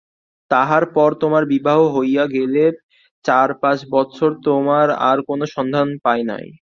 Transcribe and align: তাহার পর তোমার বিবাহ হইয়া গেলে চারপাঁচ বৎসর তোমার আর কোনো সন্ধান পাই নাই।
তাহার 0.51 0.83
পর 0.95 1.09
তোমার 1.21 1.43
বিবাহ 1.53 1.79
হইয়া 1.95 2.25
গেলে 2.35 2.63
চারপাঁচ 3.25 3.79
বৎসর 3.91 4.31
তোমার 4.45 4.87
আর 5.09 5.17
কোনো 5.29 5.45
সন্ধান 5.55 5.87
পাই 6.05 6.21
নাই। 6.31 6.45